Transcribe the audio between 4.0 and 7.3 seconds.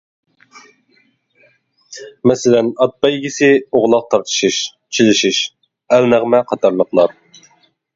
تارتىشىش، چېلىشىش، ئەلنەغمە قاتارلىقلار.